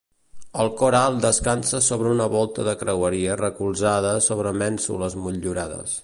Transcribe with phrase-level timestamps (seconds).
[0.61, 5.99] El cor alt descansa sobre una volta de creueria recolzada sobre mènsules motllurades.